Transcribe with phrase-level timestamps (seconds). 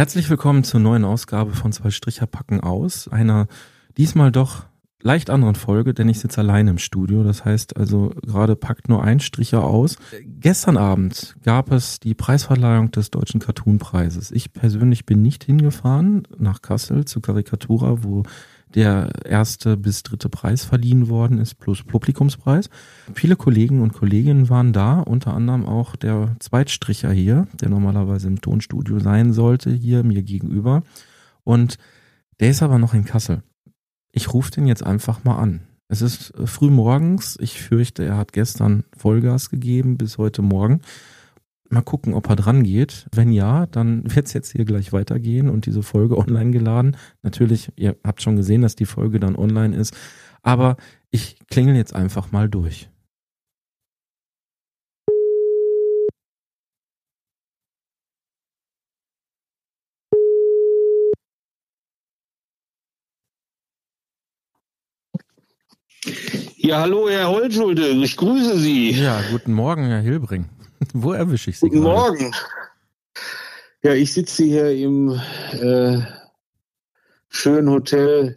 [0.00, 3.06] Herzlich willkommen zur neuen Ausgabe von Zwei Stricher packen aus.
[3.06, 3.48] Einer
[3.98, 4.64] diesmal doch
[5.02, 7.22] leicht anderen Folge, denn ich sitze alleine im Studio.
[7.22, 9.98] Das heißt also, gerade packt nur ein Stricher aus.
[10.24, 14.30] Gestern Abend gab es die Preisverleihung des Deutschen Cartoonpreises.
[14.30, 18.22] Ich persönlich bin nicht hingefahren nach Kassel zu Karikatura, wo
[18.74, 22.70] der erste bis dritte Preis verliehen worden ist, plus Publikumspreis.
[23.14, 28.40] Viele Kollegen und Kolleginnen waren da, unter anderem auch der Zweitstricher hier, der normalerweise im
[28.40, 30.82] Tonstudio sein sollte, hier mir gegenüber.
[31.42, 31.78] Und
[32.38, 33.42] der ist aber noch in Kassel.
[34.12, 35.60] Ich rufe den jetzt einfach mal an.
[35.88, 37.36] Es ist früh morgens.
[37.40, 40.80] Ich fürchte, er hat gestern Vollgas gegeben bis heute Morgen.
[41.72, 43.06] Mal gucken, ob er dran geht.
[43.12, 46.96] Wenn ja, dann wird es jetzt hier gleich weitergehen und diese Folge online geladen.
[47.22, 49.96] Natürlich, ihr habt schon gesehen, dass die Folge dann online ist.
[50.42, 50.76] Aber
[51.10, 52.88] ich klingel jetzt einfach mal durch.
[66.56, 68.90] Ja, hallo, Herr Holschulde, ich grüße Sie.
[68.90, 70.46] Ja, guten Morgen, Herr Hilbring.
[70.92, 71.68] Wo erwische ich Sie?
[71.68, 72.12] Guten gerade?
[72.12, 72.34] Morgen.
[73.82, 75.20] Ja, ich sitze hier im
[75.52, 76.00] äh,
[77.28, 78.36] schönen Hotel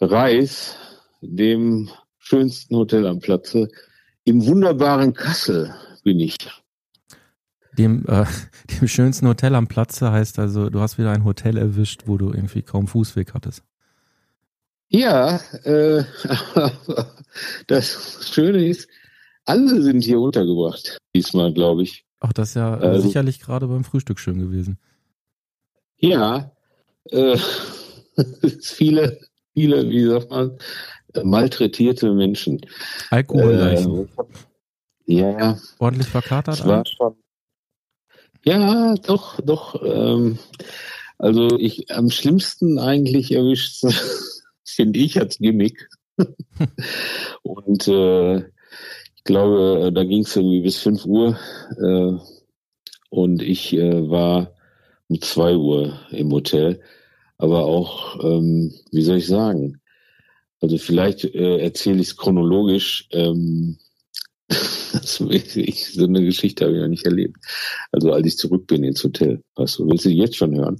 [0.00, 0.76] Reis,
[1.20, 3.68] dem schönsten Hotel am Platze.
[4.24, 6.36] Im wunderbaren Kassel bin ich.
[7.76, 8.24] Dem, äh,
[8.80, 12.32] dem schönsten Hotel am Platze heißt also, du hast wieder ein Hotel erwischt, wo du
[12.32, 13.62] irgendwie kaum Fußweg hattest.
[14.88, 16.04] Ja, äh,
[17.66, 18.88] das Schöne ist,
[19.44, 20.98] alle sind hier untergebracht.
[21.14, 22.04] Diesmal, glaube ich.
[22.20, 24.78] Ach, das ist ja Also- sicherlich gerade beim Frühstück schön gewesen.
[25.98, 26.52] Ja,
[27.10, 27.38] äh,
[28.62, 29.18] viele,
[29.54, 30.58] viele, wie sagt man,
[31.22, 32.60] malträtierte Menschen.
[33.10, 34.08] Alkoholleichen.
[34.08, 34.08] Äh,
[35.06, 36.64] ja, Ordentlich verkatert?
[36.66, 37.14] war schon.
[38.44, 39.82] Ja, doch, doch.
[39.84, 40.38] Ähm,
[41.18, 43.84] also ich am schlimmsten eigentlich erwischt,
[44.64, 45.88] finde ich als Gimmick.
[47.42, 48.44] Und äh,
[49.24, 51.38] glaube, da ging es irgendwie bis 5 Uhr
[51.78, 52.12] äh,
[53.10, 54.52] und ich äh, war
[55.08, 56.80] um 2 Uhr im Hotel.
[57.38, 59.80] Aber auch, ähm, wie soll ich sagen?
[60.60, 63.08] Also vielleicht äh, erzähle ich es chronologisch.
[63.10, 63.78] Ähm,
[64.50, 67.36] so eine Geschichte habe ich noch nicht erlebt.
[67.92, 69.42] Also als ich zurück bin ins Hotel.
[69.56, 70.78] Was willst du jetzt schon hören?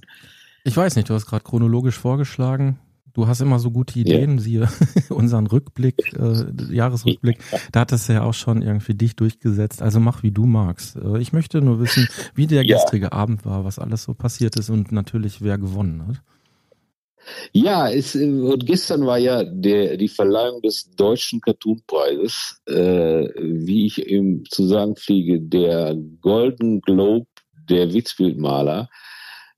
[0.63, 2.79] Ich weiß nicht, du hast gerade chronologisch vorgeschlagen.
[3.15, 4.67] Du hast immer so gute Ideen, siehe
[5.09, 7.39] unseren Rückblick, äh, Jahresrückblick.
[7.71, 9.81] Da hat es ja auch schon irgendwie dich durchgesetzt.
[9.81, 10.97] Also mach, wie du magst.
[10.97, 12.75] Äh, ich möchte nur wissen, wie der Ja.
[12.75, 16.21] gestrige Abend war, was alles so passiert ist und natürlich, wer gewonnen hat.
[17.53, 23.85] Ja, es, äh, und gestern war ja der, die Verleihung des Deutschen Cartoonpreises, äh, wie
[23.87, 27.27] ich eben zu sagen fliege, der Golden Globe
[27.69, 28.89] der Witzbildmaler,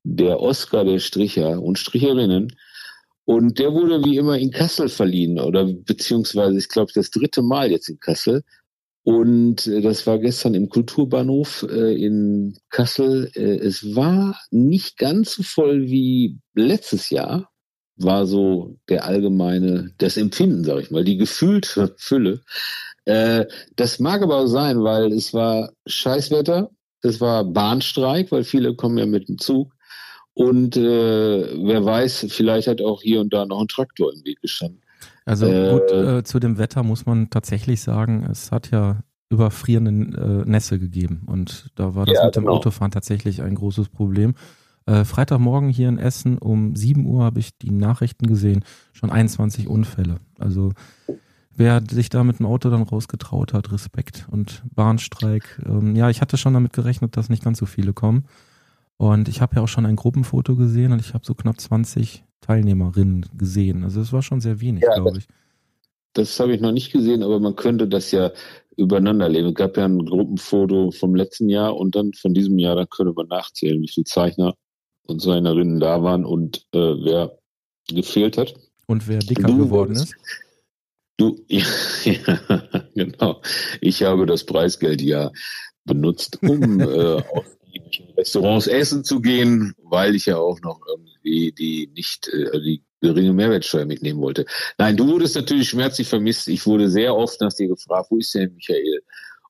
[0.03, 2.55] der Oscar der Stricher und Stricherinnen.
[3.27, 7.71] Und der wurde wie immer in Kassel verliehen, oder beziehungsweise, ich glaube, das dritte Mal
[7.71, 8.41] jetzt in Kassel.
[9.03, 13.29] Und äh, das war gestern im Kulturbahnhof äh, in Kassel.
[13.35, 17.49] Äh, es war nicht ganz so voll wie letztes Jahr,
[17.97, 22.39] war so der allgemeine, das Empfinden, sag ich mal, die gefühlte Fülle.
[23.03, 23.45] Äh,
[23.75, 26.71] das mag aber auch sein, weil es war Scheißwetter,
[27.01, 29.73] es war Bahnstreik, weil viele kommen ja mit dem Zug.
[30.37, 30.81] Und äh,
[31.65, 34.79] wer weiß, vielleicht hat auch hier und da noch ein Traktor im Weg gestanden.
[35.25, 40.43] Also Äh, gut, äh, zu dem Wetter muss man tatsächlich sagen, es hat ja überfrierende
[40.45, 42.55] äh, Nässe gegeben und da war das Ja, mit dem genau.
[42.55, 44.35] Autofahren tatsächlich ein großes Problem.
[44.85, 48.63] Äh, Freitagmorgen hier in Essen um 7 Uhr habe ich die Nachrichten gesehen,
[48.93, 50.17] schon 21 Unfälle.
[50.37, 50.71] Also
[51.55, 54.27] wer sich da mit dem Auto dann rausgetraut hat, Respekt.
[54.29, 58.25] Und Bahnstreik, ähm, ja, ich hatte schon damit gerechnet, dass nicht ganz so viele kommen.
[58.97, 62.23] Und ich habe ja auch schon ein Gruppenfoto gesehen und ich habe so knapp 20
[62.41, 63.83] Teilnehmerinnen gesehen.
[63.83, 65.27] Also es war schon sehr wenig, Ja, glaube ich.
[66.13, 68.31] Das habe ich noch nicht gesehen, aber man könnte das ja
[68.75, 69.49] übereinander legen.
[69.49, 73.13] Es gab ja ein Gruppenfoto vom letzten Jahr und dann von diesem Jahr, da könnte
[73.13, 74.55] man nachzählen, wie viele Zeichner
[75.05, 77.37] und Zeichnerinnen da waren und äh, wer
[77.87, 78.55] gefehlt hat.
[78.87, 80.15] Und wer dicker Du geworden ist.
[81.17, 81.65] Du, ja,
[82.03, 82.59] ja,
[82.95, 83.41] genau.
[83.81, 85.31] Ich habe das Preisgeld ja
[85.85, 86.85] benutzt, um äh,
[87.31, 87.56] ausgiebig
[88.17, 93.33] Restaurants essen zu gehen, weil ich ja auch noch irgendwie die nicht äh, die geringe
[93.33, 94.45] Mehrwertsteuer mitnehmen wollte.
[94.77, 96.47] Nein, du wurdest natürlich schmerzlich vermisst.
[96.47, 99.01] Ich wurde sehr oft nach dir gefragt, wo ist denn Michael?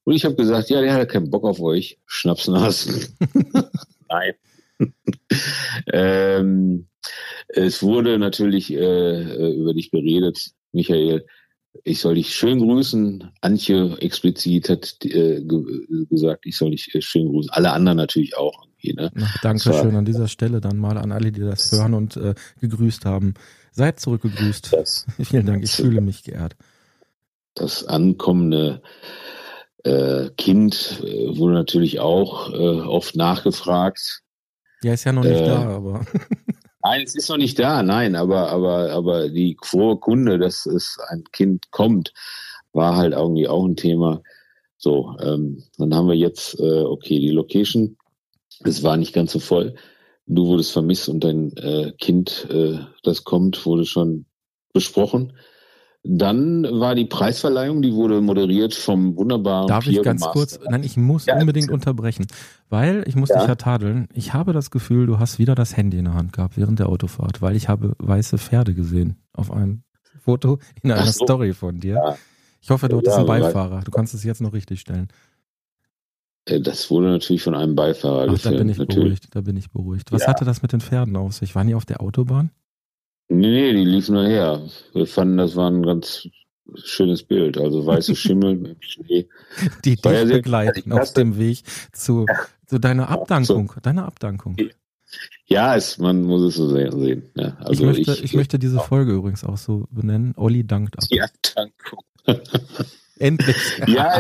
[0.04, 3.08] Und ich habe gesagt, ja, der hat keinen Bock auf euch, Schnapsnasen.
[4.10, 4.34] Nein.
[5.92, 6.88] ähm,
[7.48, 11.26] es wurde natürlich äh, über dich beredet, Michael.
[11.84, 13.32] Ich soll dich schön grüßen.
[13.42, 15.44] Antje explizit hat äh,
[16.10, 17.52] gesagt, ich soll dich äh, schön grüßen.
[17.52, 18.68] Alle anderen natürlich auch.
[18.84, 19.12] Ne?
[19.20, 22.36] Ach, danke schön an dieser Stelle dann mal an alle, die das hören und äh,
[22.62, 23.34] gegrüßt haben.
[23.72, 24.74] Seid zurückgegrüßt.
[24.74, 26.56] Das, Vielen Dank, ich fühle mich geehrt.
[27.54, 28.82] Das ankommende
[29.84, 34.22] äh, kind äh, wurde natürlich auch äh, oft nachgefragt.
[34.84, 36.06] Ja, ist ja noch nicht da, aber.
[36.90, 40.98] Nein, es ist noch nicht da, nein, aber, aber, aber die frohe Kunde, dass es
[41.10, 42.14] ein Kind kommt,
[42.72, 44.24] war halt irgendwie auch ein Thema.
[44.78, 47.98] So, ähm, dann haben wir jetzt, äh, okay, die Location,
[48.64, 49.76] es war nicht ganz so voll.
[50.28, 54.26] Du wurdest vermisst und dein äh, Kind, äh, das kommt, wurde schon
[54.72, 55.34] besprochen.
[56.10, 59.68] Dann war die Preisverleihung, die wurde moderiert vom wunderbaren.
[59.68, 60.34] Darf Pierre ich ganz Master.
[60.34, 60.60] kurz?
[60.70, 62.28] Nein, ich muss ja, unbedingt unterbrechen,
[62.70, 63.40] weil ich muss ja.
[63.40, 64.08] dich ja tadeln.
[64.14, 66.88] Ich habe das Gefühl, du hast wieder das Handy in der Hand gehabt während der
[66.88, 69.84] Autofahrt, weil ich habe weiße Pferde gesehen auf einem
[70.22, 71.26] Foto in einer so.
[71.26, 71.96] Story von dir.
[71.96, 72.18] Ja.
[72.62, 73.82] Ich hoffe, du hattest einen Beifahrer.
[73.82, 75.10] Du kannst es jetzt noch richtig stellen.
[76.46, 79.04] Äh, das wurde natürlich von einem Beifahrer Ach, da bin ich natürlich.
[79.04, 80.12] beruhigt, da bin ich beruhigt.
[80.14, 81.54] Was hatte das mit den Pferden auf sich?
[81.54, 82.52] Waren die auf der Autobahn?
[83.30, 84.62] Nee, nee, die liefen nur her.
[84.94, 86.28] Wir fanden, das war ein ganz
[86.76, 87.58] schönes Bild.
[87.58, 89.28] Also weiße Schimmel mit Schnee.
[89.84, 92.26] Die dich ja begleiten auf dem Weg zu,
[92.66, 93.72] zu deiner Abdankung.
[93.74, 93.82] So.
[93.82, 94.58] Deiner Abdankung.
[95.46, 97.30] Ja, es, man muss es so sehen.
[97.36, 100.34] Ja, also ich, möchte, ich, ich möchte diese Folge übrigens auch so benennen.
[100.36, 101.06] Olli dankt ab.
[101.10, 102.04] Die Abdankung.
[103.20, 103.56] Endlich.
[103.88, 104.20] ja,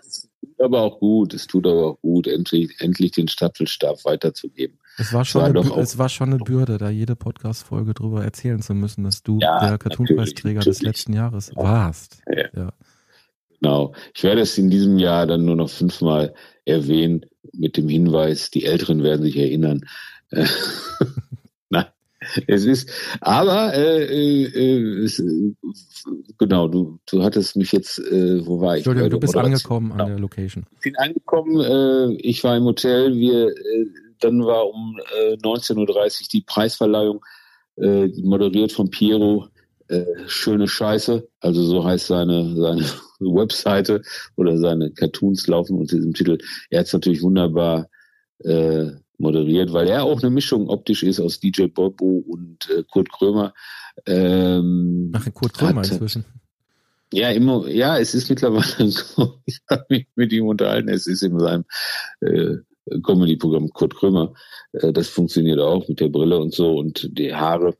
[0.00, 1.34] es, tut aber auch gut.
[1.34, 4.78] Es tut aber auch gut, endlich, endlich den Staffelstab weiterzugeben.
[5.00, 8.60] Es war schon, war eine, es war schon eine Bürde, da jede Podcast-Folge drüber erzählen
[8.60, 12.22] zu müssen, dass du ja, der Cartoon-Preisträger des letzten Jahres warst.
[12.30, 12.44] Ja.
[12.54, 12.72] ja.
[13.60, 13.94] Genau.
[14.14, 16.34] Ich werde es in diesem Jahr dann nur noch fünfmal
[16.66, 17.24] erwähnen
[17.54, 19.86] mit dem Hinweis, die Älteren werden sich erinnern.
[21.70, 21.86] Nein,
[22.46, 22.90] es ist,
[23.22, 25.22] aber äh, äh, es,
[26.38, 28.80] genau, du, du hattest mich jetzt, äh, wo war ich?
[28.80, 30.04] Entschuldigung, du bist angekommen genau.
[30.04, 30.66] an der Location.
[30.76, 33.86] Ich bin angekommen, äh, ich war im Hotel, wir äh,
[34.20, 37.24] dann war um äh, 19.30 Uhr die Preisverleihung,
[37.76, 39.48] äh, moderiert von Piero.
[39.88, 42.84] Äh, schöne Scheiße, also so heißt seine, seine
[43.18, 44.02] Webseite
[44.36, 46.38] oder seine Cartoons laufen unter diesem Titel.
[46.70, 47.88] Er hat es natürlich wunderbar
[48.44, 53.10] äh, moderiert, weil er auch eine Mischung optisch ist aus DJ Bobo und äh, Kurt
[53.10, 53.52] Krömer.
[54.06, 56.24] Ähm, Ach, Kurt Krömer hat, inzwischen.
[57.12, 59.40] Ja, immer, ja, es ist mittlerweile so.
[59.44, 60.88] Ich habe mich mit ihm unterhalten.
[60.88, 61.64] Es ist in seinem
[62.20, 62.58] äh,
[63.02, 64.34] Comedy-Programm Kurt Krömer.
[64.72, 67.76] Äh, das funktioniert auch mit der Brille und so und die Haare.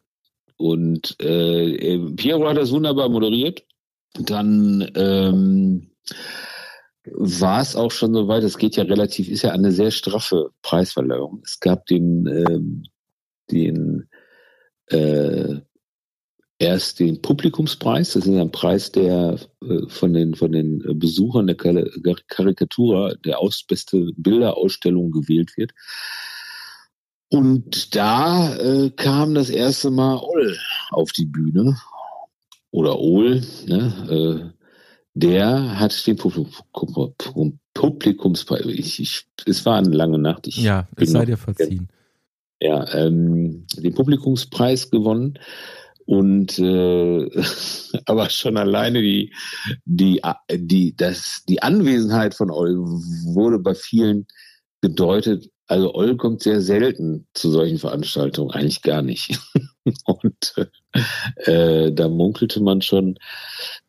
[0.57, 3.65] Und äh, Piero hat das wunderbar moderiert.
[4.15, 5.91] Dann ähm,
[7.05, 10.51] war es auch schon so weit, es geht ja relativ, ist ja eine sehr straffe
[10.62, 11.43] Preisverleihung.
[11.45, 12.83] Es gab den, ähm,
[13.51, 14.09] den
[14.87, 15.61] äh,
[16.61, 18.12] erst den Publikumspreis.
[18.12, 24.12] Das ist ein Preis, der äh, von den von den Besuchern der Karikatura der ausbeste
[24.17, 25.73] Bilderausstellung gewählt wird.
[27.31, 30.59] Und da äh, kam das erste Mal Oll
[30.90, 31.79] auf die Bühne
[32.71, 34.52] oder Ohl, ne?
[34.55, 34.61] Äh,
[35.14, 38.64] der hat den Publikum, Publikumspreis.
[38.67, 40.47] Ich, ich, es war eine lange Nacht.
[40.47, 41.88] Ich ja, es sei dir verziehen.
[42.61, 45.38] Ja, ähm, den Publikumspreis gewonnen
[46.11, 47.31] und äh,
[48.07, 49.33] aber schon alleine die,
[49.85, 50.21] die,
[50.52, 54.26] die, das, die Anwesenheit von Oll wurde bei vielen
[54.81, 55.50] gedeutet.
[55.69, 59.38] Also Oll kommt sehr selten zu solchen Veranstaltungen, eigentlich gar nicht.
[60.05, 60.57] Und
[61.45, 63.17] äh, da munkelte man schon,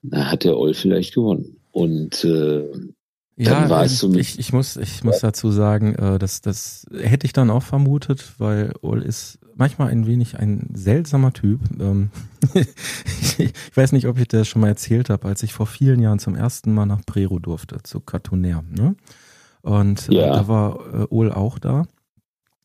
[0.03, 1.59] na, hat der Oll vielleicht gewonnen.
[1.71, 2.69] Und äh,
[3.35, 7.25] ja, war es so ich, ich muss, ich muss dazu sagen, äh, dass das hätte
[7.25, 11.59] ich dann auch vermutet, weil Oll ist manchmal ein wenig ein seltsamer Typ.
[11.79, 12.09] Ähm,
[13.37, 16.17] ich weiß nicht, ob ich das schon mal erzählt habe, als ich vor vielen Jahren
[16.17, 18.63] zum ersten Mal nach Prero durfte, zu Cartonair.
[18.67, 18.95] Ne?
[19.61, 20.33] Und äh, ja.
[20.33, 21.85] da war äh, Ol auch da.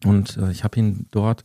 [0.05, 1.45] Und ich habe ihn dort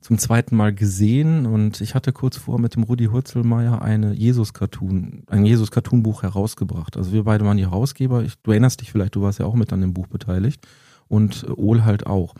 [0.00, 5.24] zum zweiten Mal gesehen und ich hatte kurz vor mit dem Rudi Hurzelmeier eine Jesus-Cartoon,
[5.26, 6.96] ein Jesus-Cartoon-Buch herausgebracht.
[6.96, 8.22] Also wir beide waren die Herausgeber.
[8.22, 10.66] Ich, du erinnerst dich vielleicht, du warst ja auch mit an dem Buch beteiligt
[11.08, 12.34] und Ol halt auch.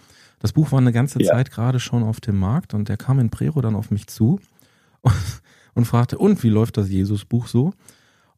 [0.47, 1.33] Das Buch war eine ganze ja.
[1.33, 4.39] Zeit gerade schon auf dem Markt und der kam in Prero dann auf mich zu
[5.01, 5.13] und,
[5.75, 7.73] und fragte, und wie läuft das Jesus-Buch so?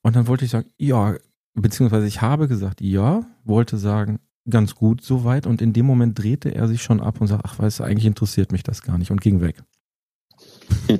[0.00, 1.16] Und dann wollte ich sagen, ja,
[1.52, 5.46] beziehungsweise ich habe gesagt, ja, wollte sagen, ganz gut soweit.
[5.46, 8.06] Und in dem Moment drehte er sich schon ab und sagte, ach, weißt du, eigentlich
[8.06, 9.62] interessiert mich das gar nicht und ging weg.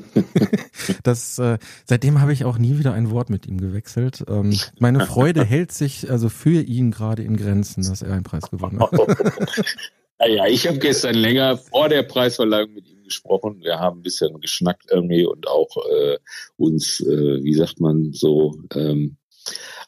[1.05, 4.27] das, äh, seitdem habe ich auch nie wieder ein Wort mit ihm gewechselt.
[4.29, 8.51] Ähm, meine Freude hält sich also für ihn gerade in Grenzen, dass er einen Preis
[8.51, 8.91] gewonnen hat.
[10.19, 13.63] naja, ich habe gestern länger vor der Preisverleihung mit ihm gesprochen.
[13.63, 16.19] Wir haben ein bisschen geschnackt irgendwie und auch äh,
[16.57, 19.17] uns, äh, wie sagt man, so ähm,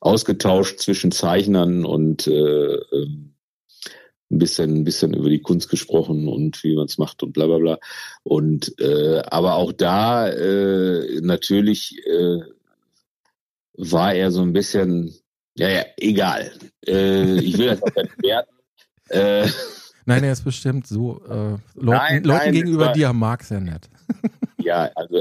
[0.00, 3.34] ausgetauscht zwischen Zeichnern und äh, ähm,
[4.30, 7.46] ein bisschen, ein bisschen über die Kunst gesprochen und wie man es macht und bla
[7.46, 7.78] bla bla.
[8.22, 12.38] Und äh, aber auch da äh, natürlich äh,
[13.74, 15.14] war er so ein bisschen,
[15.56, 16.52] ja, ja, egal.
[16.86, 18.50] Äh, ich will das auch nicht werten.
[19.12, 19.48] Äh,
[20.06, 23.88] Nein, er ist bestimmt so äh, Leuten, nein, Leuten nein, gegenüber dir mag sehr nett.
[24.62, 25.16] Ja, also,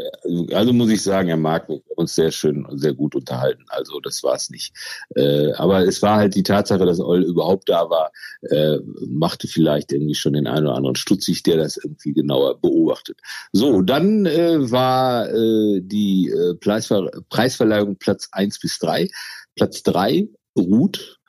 [0.54, 3.64] also muss ich sagen, er mag uns sehr schön und sehr gut unterhalten.
[3.70, 4.74] Also das war es nicht.
[5.16, 8.12] Äh, aber es war halt die Tatsache, dass Oll überhaupt da war,
[8.50, 13.20] äh, machte vielleicht irgendwie schon den einen oder anderen stutzig, der das irgendwie genauer beobachtet.
[13.52, 19.10] So, dann äh, war äh, die äh, Preisver Preisverleihung Platz eins bis drei.
[19.56, 21.20] Platz drei Ruth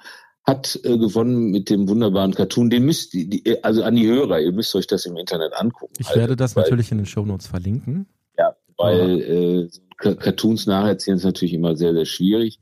[0.45, 2.71] hat äh, gewonnen mit dem wunderbaren Cartoon.
[2.71, 5.95] Den müsst die, die, also an die Hörer, ihr müsst euch das im Internet angucken.
[5.99, 8.07] Ich werde das weil, natürlich in den Shownotes verlinken.
[8.39, 12.59] Ja, weil äh, Cartoons nacherzählen ist natürlich immer sehr, sehr schwierig.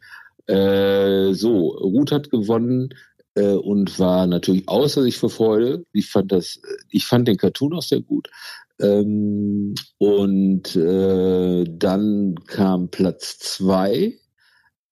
[0.46, 2.94] Äh, so, Ruth hat gewonnen
[3.34, 5.84] äh, und war natürlich außer sich vor Freude.
[5.92, 8.28] Ich fand das, ich fand den Cartoon auch sehr gut.
[8.80, 14.18] Ähm, und äh, dann kam Platz zwei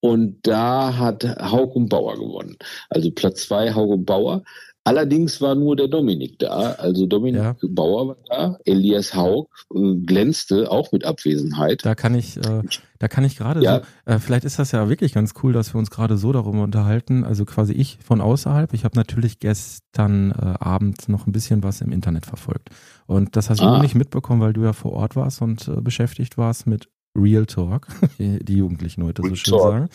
[0.07, 2.57] und da hat Haug und Bauer gewonnen.
[2.91, 4.45] Also Platz zwei Haug und Bauer.
[4.85, 6.75] Allerdings war nur der Dominik da.
[6.79, 7.57] Also Dominik ja.
[7.61, 8.59] Bauer war da.
[8.65, 11.85] Elias Haug äh, glänzte auch mit Abwesenheit.
[11.85, 12.63] Da kann ich, äh,
[13.01, 13.81] da kann ich gerade ja.
[13.81, 16.63] so, äh, vielleicht ist das ja wirklich ganz cool, dass wir uns gerade so darüber
[16.63, 17.25] unterhalten.
[17.25, 18.73] Also quasi ich von außerhalb.
[18.75, 22.69] Ich habe natürlich gestern äh, Abend noch ein bisschen was im Internet verfolgt.
[23.07, 23.75] Und das hast ah.
[23.75, 27.47] du nicht mitbekommen, weil du ja vor Ort warst und äh, beschäftigt warst mit Real
[27.47, 29.63] Talk, die Jugendlichen heute Real so schön Talk.
[29.63, 29.89] sagen.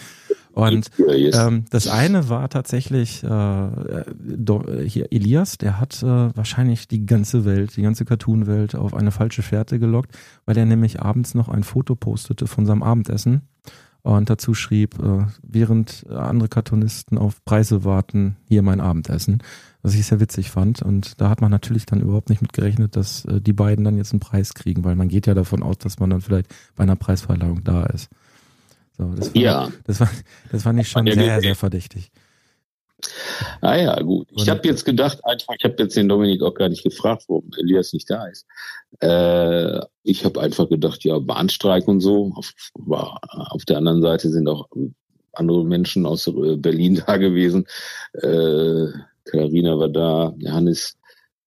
[0.53, 7.05] Und ähm, das eine war tatsächlich äh, do, hier Elias, der hat äh, wahrscheinlich die
[7.05, 10.11] ganze Welt, die ganze Cartoon-Welt auf eine falsche Fährte gelockt,
[10.45, 13.43] weil er nämlich abends noch ein Foto postete von seinem Abendessen
[14.01, 19.41] und dazu schrieb, äh, während andere Cartoonisten auf Preise warten, hier mein Abendessen
[19.81, 20.81] was ich sehr witzig fand.
[20.81, 23.97] Und da hat man natürlich dann überhaupt nicht mit gerechnet, dass äh, die beiden dann
[23.97, 26.83] jetzt einen Preis kriegen, weil man geht ja davon aus, dass man dann vielleicht bei
[26.83, 28.09] einer Preisverleihung da ist.
[28.97, 29.71] So, das war, ja.
[29.85, 30.09] das war,
[30.51, 32.11] das fand ich schon ja, sehr, sehr verdächtig.
[33.61, 34.27] Ah ja, gut.
[34.35, 37.49] Ich habe jetzt gedacht, einfach, ich habe jetzt den Dominik auch gar nicht gefragt, warum
[37.57, 38.45] Elias nicht da ist.
[38.99, 42.31] Äh, ich habe einfach gedacht, ja, Bahnstreik und so.
[42.35, 44.67] Auf, auf der anderen Seite sind auch
[45.33, 47.65] andere Menschen aus äh, Berlin da gewesen.
[48.13, 48.87] Äh,
[49.31, 50.97] Katharina war da, Johannes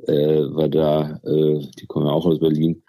[0.06, 2.82] äh, war da, äh, die kommen ja auch aus Berlin.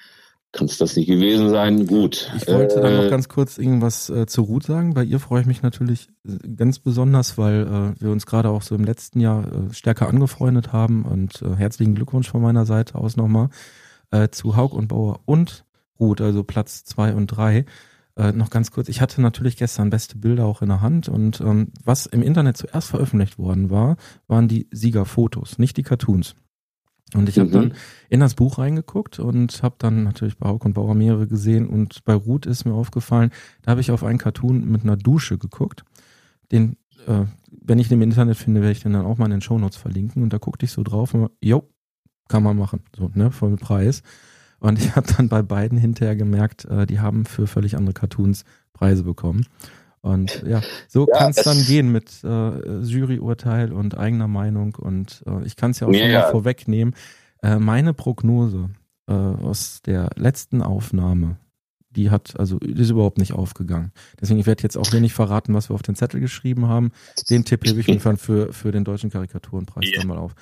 [0.51, 1.85] Kann es das nicht gewesen sein?
[1.85, 2.31] Gut.
[2.37, 4.93] Ich wollte äh, dann noch ganz kurz irgendwas äh, zu Ruth sagen.
[4.93, 6.07] Bei ihr freue ich mich natürlich
[6.55, 10.71] ganz besonders, weil äh, wir uns gerade auch so im letzten Jahr äh, stärker angefreundet
[10.71, 13.49] haben und äh, herzlichen Glückwunsch von meiner Seite aus nochmal
[14.31, 15.65] zu Haug und Bauer und
[15.99, 17.65] Ruth, also Platz zwei und drei.
[18.17, 21.41] Äh, noch ganz kurz, ich hatte natürlich gestern beste Bilder auch in der Hand und
[21.41, 26.36] ähm, was im Internet zuerst veröffentlicht worden war, waren die Siegerfotos, nicht die Cartoons.
[27.13, 27.53] Und ich habe mhm.
[27.53, 27.74] dann
[28.10, 32.03] in das Buch reingeguckt und habe dann natürlich bei Hauk und Bauer mehrere gesehen und
[32.03, 33.31] bei Ruth ist mir aufgefallen,
[33.62, 35.84] da habe ich auf einen Cartoon mit einer Dusche geguckt.
[36.51, 39.31] Den, äh, wenn ich den im Internet finde, werde ich den dann auch mal in
[39.31, 41.69] den Shownotes verlinken und da guckte ich so drauf und jo,
[42.27, 44.01] kann man machen, so, ne, voll Preis.
[44.59, 48.45] Und ich habe dann bei beiden hinterher gemerkt, äh, die haben für völlig andere Cartoons
[48.74, 49.45] Preise bekommen.
[50.01, 54.75] Und ja, so ja, kann es dann gehen mit äh, Juryurteil und eigener Meinung.
[54.75, 56.93] Und äh, ich kann es ja auch ja, schon mal vorwegnehmen.
[57.41, 58.69] Äh, meine Prognose
[59.07, 61.38] äh, aus der letzten Aufnahme,
[61.89, 63.91] die hat, also die ist überhaupt nicht aufgegangen.
[64.21, 66.91] Deswegen, ich werde jetzt auch hier nicht verraten, was wir auf den Zettel geschrieben haben.
[67.29, 70.00] Den Tipp hebe ich mir für, für den deutschen Karikaturenpreis yeah.
[70.00, 70.35] dann mal auf.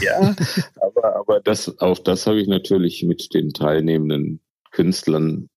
[0.00, 0.34] Ja,
[0.80, 5.48] aber, aber das, auch das habe ich natürlich mit den teilnehmenden Künstlern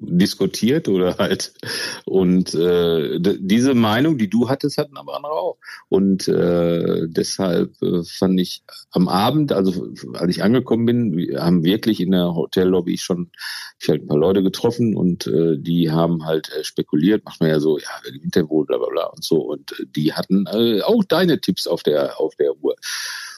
[0.00, 1.54] diskutiert oder halt
[2.04, 5.56] und äh, diese Meinung, die du hattest, hatten aber andere auch.
[5.88, 12.00] Und äh, deshalb äh, fand ich am Abend, also als ich angekommen bin, haben wirklich
[12.00, 13.30] in der Hotellobby schon
[13.80, 17.50] ich halt ein paar Leute getroffen und äh, die haben halt äh, spekuliert, macht man
[17.50, 19.36] ja so, ja, wer bla bla bla und so.
[19.42, 22.74] Und äh, die hatten äh, auch deine Tipps auf der auf der Uhr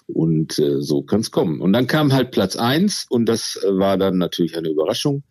[0.06, 1.60] und äh, so kann es kommen.
[1.60, 5.22] Und dann kam halt Platz eins und das äh, war dann natürlich eine Überraschung.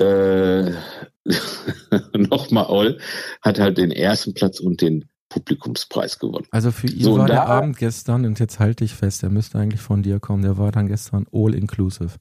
[0.00, 0.72] Äh,
[2.16, 2.98] nochmal Oll,
[3.42, 6.46] hat halt den ersten Platz und den Publikumspreis gewonnen.
[6.50, 9.58] Also für ihn so, war der Abend gestern, und jetzt halte ich fest, der müsste
[9.58, 12.12] eigentlich von dir kommen, der war dann gestern all inclusive.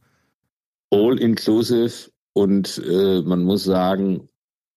[0.91, 4.29] All inclusive und äh, man muss sagen,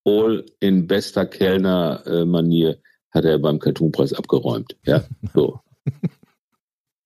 [0.05, 2.79] all in bester Kellner-Manier
[3.11, 4.77] hat er beim Cartoonpreis abgeräumt.
[4.85, 5.03] Ja,
[5.35, 5.61] so.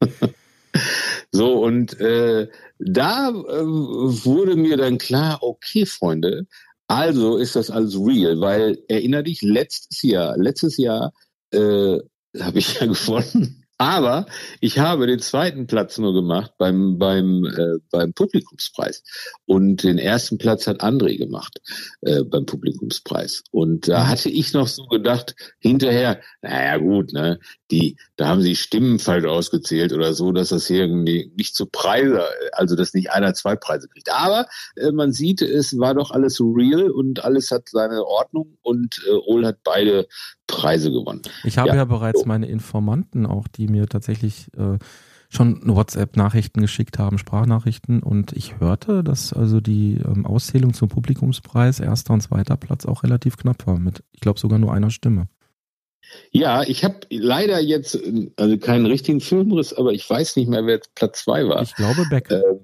[1.33, 6.47] so, und äh, da äh, wurde mir dann klar, okay, Freunde,
[6.87, 11.13] also ist das alles real, weil erinnere dich, letztes Jahr, letztes Jahr
[11.53, 11.99] äh,
[12.41, 13.64] habe ich ja gewonnen.
[13.77, 14.27] Aber
[14.61, 19.03] ich habe den zweiten Platz nur gemacht beim, beim, äh, beim Publikumspreis.
[19.47, 21.61] Und den ersten Platz hat André gemacht
[22.03, 23.43] äh, beim Publikumspreis.
[23.51, 24.09] Und da mhm.
[24.09, 27.41] hatte ich noch so gedacht, hinterher, naja gut, ne,
[27.73, 31.67] die, da haben sie Stimmen falsch ausgezählt oder so, dass das hier irgendwie nicht zu
[31.67, 34.13] Preise, also dass nicht einer zwei Preise kriegt.
[34.13, 39.03] Aber äh, man sieht, es war doch alles real und alles hat seine Ordnung und
[39.09, 40.07] äh, Ol hat beide
[40.57, 41.23] Preise gewonnen.
[41.45, 42.27] Ich habe ja, ja bereits so.
[42.27, 44.79] meine Informanten auch, die mir tatsächlich äh,
[45.29, 51.81] schon WhatsApp-Nachrichten geschickt haben, Sprachnachrichten und ich hörte, dass also die ähm, Auszählung zum Publikumspreis
[51.81, 55.29] erster und zweiter Platz auch relativ knapp war, mit ich glaube sogar nur einer Stimme.
[56.31, 57.99] Ja, ich habe leider jetzt
[58.37, 61.63] also keinen richtigen Filmriss, aber ich weiß nicht mehr, wer Platz zwei war.
[61.63, 62.31] Ich glaube Beck.
[62.31, 62.61] Ähm,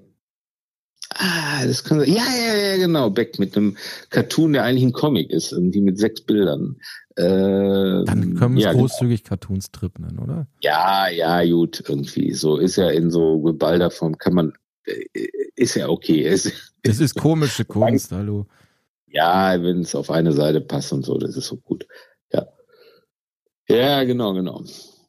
[1.15, 2.09] ah, das kann sein.
[2.09, 3.09] Ja, ja, ja, genau.
[3.09, 3.77] Beck mit einem
[4.09, 6.77] Cartoon, der eigentlich ein Comic ist, irgendwie mit sechs Bildern.
[7.15, 8.83] Äh, Dann können wir es ja, genau.
[8.83, 9.29] großzügig genau.
[9.29, 10.47] Cartoonstrip nennen, oder?
[10.61, 12.33] Ja, ja, gut, irgendwie.
[12.33, 14.53] So ist ja in so geballter Form, kann man,
[14.85, 15.05] äh,
[15.55, 16.25] ist ja okay.
[16.27, 16.51] Es,
[16.83, 18.47] es ist komische Kunst, hallo.
[19.07, 21.85] Ja, wenn es auf eine Seite passt und so, das ist so gut.
[22.31, 22.47] Ja.
[23.67, 24.63] Ja, genau, genau.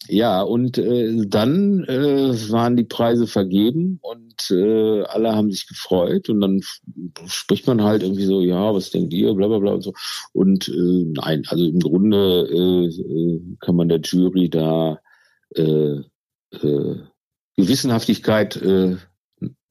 [0.09, 6.28] Ja, und äh, dann äh, waren die Preise vergeben und äh, alle haben sich gefreut
[6.28, 6.61] und dann
[7.26, 9.92] spricht man halt irgendwie so, ja, was denkt ihr, bla bla bla und so.
[10.32, 14.98] Und äh, nein, also im Grunde äh, äh kann man der Jury da
[15.55, 16.00] äh,
[16.50, 16.96] äh,
[17.57, 18.96] Gewissenhaftigkeit äh,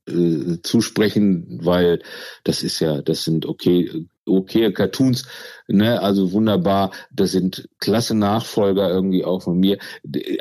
[0.08, 2.02] äh, zusprechen, weil
[2.44, 5.26] das ist ja, das sind okay, okay Cartoons,
[5.68, 9.78] ne, also wunderbar, das sind klasse Nachfolger irgendwie auch von mir.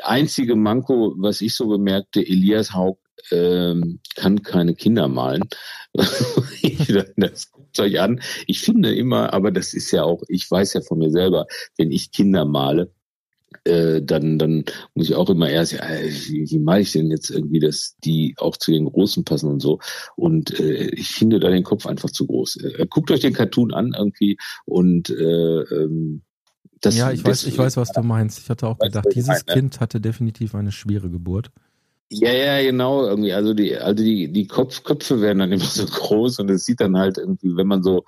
[0.03, 2.97] Einzige Manko, was ich so bemerkte, Elias Haug
[3.31, 5.43] ähm, kann keine Kinder malen.
[5.93, 8.21] das guckt euch an.
[8.47, 11.45] Ich finde immer, aber das ist ja auch, ich weiß ja von mir selber,
[11.77, 12.91] wenn ich Kinder male,
[13.63, 17.29] äh, dann, dann muss ich auch immer erst, ja, wie, wie mache ich denn jetzt
[17.29, 19.79] irgendwie, dass die auch zu den Großen passen und so.
[20.15, 22.57] Und äh, ich finde da den Kopf einfach zu groß.
[22.57, 26.21] Äh, guckt euch den Cartoon an irgendwie und äh, ähm,
[26.81, 28.39] das, ja, ich weiß, ich weiß, was du meinst.
[28.39, 31.51] Ich hatte auch gedacht, dieses Kind hatte definitiv eine schwere Geburt.
[32.13, 33.31] Ja, ja, genau, irgendwie.
[33.31, 36.81] Also die, also die, die Kopf, Köpfe werden dann immer so groß und es sieht
[36.81, 38.03] dann halt irgendwie, wenn man so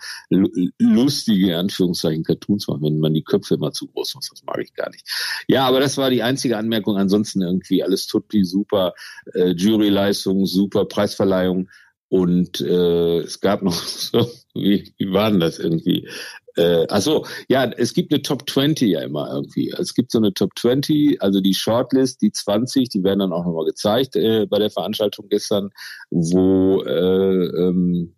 [0.77, 4.73] lustige, Anführungszeichen, Cartoons macht, wenn man die Köpfe immer zu groß macht, das mag ich
[4.73, 5.07] gar nicht.
[5.47, 6.97] Ja, aber das war die einzige Anmerkung.
[6.97, 8.93] Ansonsten irgendwie alles tutti, super,
[9.33, 11.69] äh, Juryleistung, super, Preisverleihung.
[12.09, 16.09] Und äh, es gab noch so, wie, wie war denn das irgendwie?
[16.55, 19.73] Äh, achso, ja, es gibt eine Top 20 ja immer irgendwie.
[19.77, 23.45] Es gibt so eine Top 20, also die Shortlist, die 20, die werden dann auch
[23.45, 25.71] nochmal gezeigt äh, bei der Veranstaltung gestern,
[26.11, 28.15] wo äh, ähm,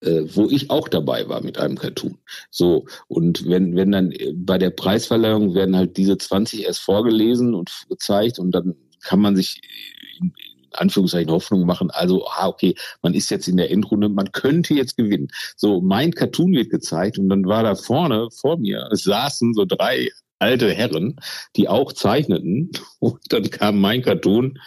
[0.00, 2.18] äh, wo ich auch dabei war mit einem Cartoon.
[2.50, 7.54] So, und wenn, wenn dann äh, bei der Preisverleihung werden halt diese 20 erst vorgelesen
[7.54, 9.60] und gezeigt und dann kann man sich
[10.76, 11.90] Anführungszeichen Hoffnung machen.
[11.90, 15.28] Also, ah, okay, man ist jetzt in der Endrunde, man könnte jetzt gewinnen.
[15.56, 19.64] So, mein Cartoon wird gezeigt und dann war da vorne vor mir, es saßen so
[19.64, 21.16] drei alte Herren,
[21.56, 22.70] die auch zeichneten.
[22.98, 24.58] Und dann kam mein Cartoon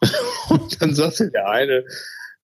[0.48, 1.84] und dann sagte der eine,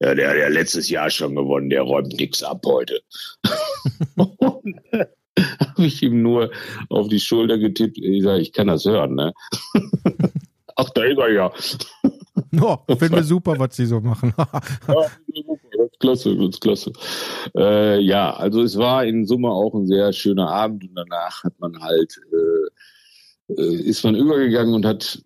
[0.01, 3.01] ja, der hat ja letztes Jahr schon gewonnen, der räumt nix ab heute.
[4.17, 5.07] und äh,
[5.61, 6.51] habe ich ihm nur
[6.89, 7.99] auf die Schulter getippt.
[7.99, 9.33] Ich sage, ich kann das hören, ne?
[10.77, 11.53] Ach, da ist er ja.
[12.61, 14.33] Oh, finde wir super, was sie so machen.
[14.39, 14.45] ja,
[14.87, 16.93] das ist klasse, das ist klasse.
[17.57, 21.59] Äh, ja, also es war in Summe auch ein sehr schöner Abend und danach hat
[21.59, 25.23] man halt, äh, äh, ist man übergegangen und hat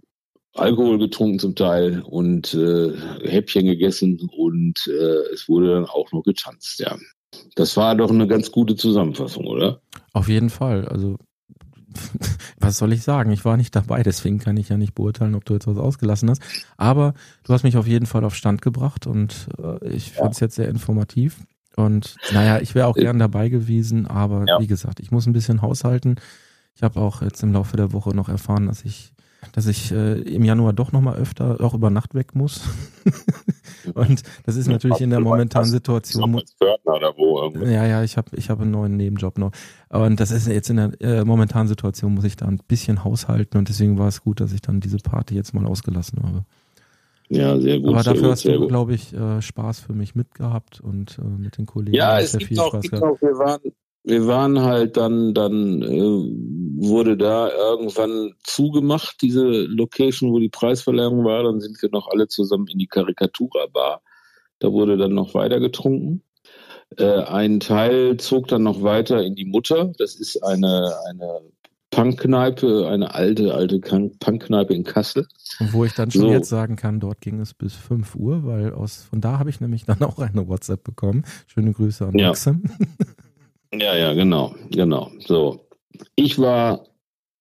[0.54, 6.22] Alkohol getrunken zum Teil und äh, Häppchen gegessen und äh, es wurde dann auch noch
[6.22, 6.96] getanzt, ja.
[7.56, 9.82] Das war doch eine ganz gute Zusammenfassung, oder?
[10.14, 10.88] Auf jeden Fall.
[10.88, 11.16] Also
[12.60, 13.30] was soll ich sagen?
[13.30, 16.30] Ich war nicht dabei, deswegen kann ich ja nicht beurteilen, ob du jetzt was ausgelassen
[16.30, 16.42] hast.
[16.76, 20.40] Aber du hast mich auf jeden Fall auf Stand gebracht und äh, ich fand es
[20.40, 21.38] jetzt sehr informativ.
[21.76, 24.58] Und naja, ich wäre auch gern dabei gewesen, aber ja.
[24.58, 26.16] wie gesagt, ich muss ein bisschen haushalten.
[26.74, 29.12] Ich habe auch jetzt im Laufe der Woche noch erfahren, dass ich
[29.52, 32.62] dass ich äh, im Januar doch nochmal öfter auch über Nacht weg muss.
[33.94, 36.40] und das ist natürlich in der momentanen Situation.
[37.64, 39.52] Ja, ja, ich habe ich hab einen neuen Nebenjob noch.
[39.90, 43.58] Und das ist jetzt in der äh, momentanen Situation, muss ich da ein bisschen haushalten
[43.58, 46.44] und deswegen war es gut, dass ich dann diese Party jetzt mal ausgelassen habe.
[47.30, 47.90] Ja, sehr gut.
[47.90, 51.58] Aber dafür gut, hast du, glaube ich, äh, Spaß für mich mitgehabt und äh, mit
[51.58, 51.96] den Kollegen.
[51.96, 53.60] Ja, es gibt auch, gibt auch, wir waren,
[54.08, 61.24] wir waren halt dann, dann äh, wurde da irgendwann zugemacht, diese Location, wo die Preisverleihung
[61.24, 61.42] war.
[61.42, 64.00] Dann sind wir noch alle zusammen in die Karikatura-Bar.
[64.60, 66.22] Da wurde dann noch weiter getrunken.
[66.96, 69.92] Äh, ein Teil zog dann noch weiter in die Mutter.
[69.98, 71.40] Das ist eine, eine
[71.90, 75.26] Punkkneipe, eine alte, alte Punkkneipe in Kassel.
[75.72, 76.30] Wo ich dann schon so.
[76.30, 79.60] jetzt sagen kann, dort ging es bis 5 Uhr, weil aus, von da habe ich
[79.60, 81.24] nämlich dann auch eine WhatsApp bekommen.
[81.46, 82.28] Schöne Grüße an ja.
[82.28, 82.62] Maxim.
[83.72, 85.10] Ja, ja, genau, genau.
[85.18, 85.68] So.
[86.14, 86.86] Ich war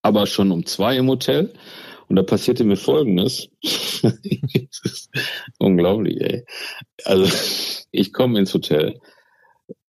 [0.01, 1.53] aber schon um zwei im Hotel
[2.07, 3.49] und da passierte mir Folgendes.
[5.59, 6.45] unglaublich, ey.
[7.05, 8.99] Also, ich komme ins Hotel,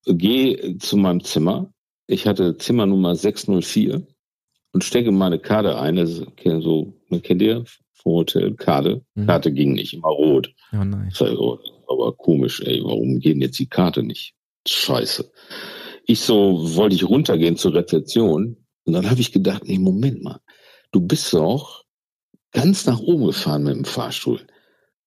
[0.07, 1.73] gehe zu meinem Zimmer.
[2.07, 4.07] Ich hatte Zimmernummer 604
[4.73, 5.97] und stecke meine Karte ein.
[5.97, 9.05] Das ist so, man kennt ihr vom Hotel Karte.
[9.15, 9.27] Mhm.
[9.27, 10.55] Karte ging nicht, immer rot.
[10.73, 11.13] Oh nein.
[11.89, 14.35] Aber komisch, ey, warum gehen jetzt die Karte nicht?
[14.67, 15.31] Scheiße
[16.09, 18.57] ich so, wollte ich runtergehen zur Rezeption.
[18.85, 20.41] Und dann habe ich gedacht, nee, Moment mal,
[20.91, 21.85] du bist doch
[22.53, 24.41] ganz nach oben gefahren mit dem Fahrstuhl.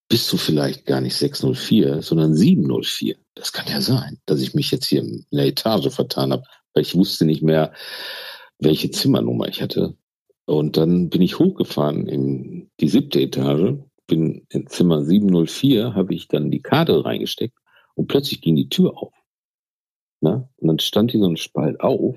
[0.08, 3.16] Bist du vielleicht gar nicht 604, sondern 704?
[3.34, 6.82] Das kann ja sein, dass ich mich jetzt hier in der Etage vertan habe, weil
[6.84, 7.72] ich wusste nicht mehr,
[8.60, 9.96] welche Zimmernummer ich hatte.
[10.44, 13.74] Und dann bin ich hochgefahren in die siebte Etage,
[14.06, 17.58] bin in Zimmer 704, habe ich dann die Karte reingesteckt
[17.96, 19.12] und plötzlich ging die Tür auf.
[20.22, 20.48] Ne?
[20.56, 22.16] Und dann stand hier so ein Spalt auf.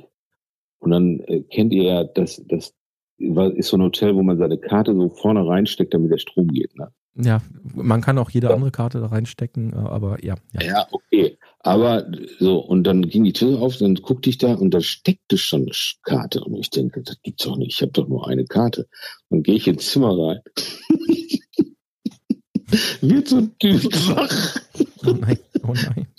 [0.79, 2.73] Und dann äh, kennt ihr ja, das, das
[3.17, 6.77] ist so ein Hotel, wo man seine Karte so vorne reinsteckt, damit der Strom geht.
[6.77, 6.91] Ne?
[7.17, 7.41] Ja,
[7.73, 10.67] man kann auch jede andere Karte da reinstecken, äh, aber ja, ja.
[10.67, 11.37] Ja, okay.
[11.59, 12.05] Aber
[12.39, 15.61] so, und dann ging die Tür auf, dann guckte ich da und da steckte schon
[15.61, 15.71] eine
[16.03, 16.43] Karte.
[16.43, 18.87] Und ich denke, das gibt's doch nicht, ich habe doch nur eine Karte.
[19.29, 20.41] Dann gehe ich ins Zimmer rein.
[23.01, 24.59] Wird so ein Typ wach.
[25.05, 26.07] Oh nein, oh nein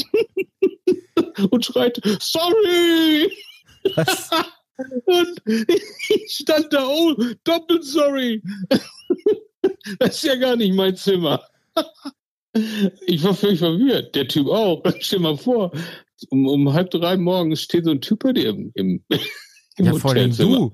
[1.51, 3.33] und schreit, sorry!
[3.94, 4.31] Was?
[4.77, 8.42] Und ich stand da, oh, doppelt sorry.
[9.99, 11.42] Das ist ja gar nicht mein Zimmer.
[13.07, 14.14] Ich war völlig verwirrt.
[14.14, 14.83] Der Typ auch.
[15.01, 15.72] Stell mal vor,
[16.31, 19.05] um, um halb drei morgens steht so ein Typ bei dir im, im,
[19.77, 20.72] im ja, vor allem du.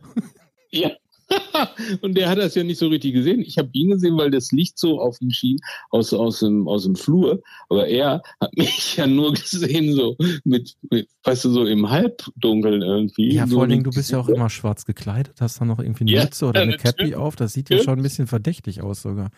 [0.71, 0.93] Ja.
[2.01, 3.41] und der hat das ja nicht so richtig gesehen.
[3.41, 5.59] Ich habe ihn gesehen, weil das Licht so auf ihn schien
[5.91, 7.43] aus, aus, dem, aus dem Flur.
[7.69, 12.83] Aber er hat mich ja nur gesehen, so mit, mit weißt du, so im Halbdunkeln
[12.83, 13.35] irgendwie.
[13.35, 15.79] Ja, so vor allen Dingen, du bist ja auch immer schwarz gekleidet, hast dann noch
[15.79, 17.37] irgendwie eine ja, Mütze oder eine Cappy auf.
[17.37, 19.31] Das sieht ja schon ein bisschen verdächtig aus sogar.